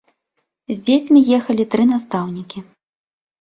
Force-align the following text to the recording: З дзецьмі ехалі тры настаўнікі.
З 0.71 0.77
дзецьмі 0.87 1.21
ехалі 1.39 1.67
тры 1.75 1.83
настаўнікі. 1.93 2.65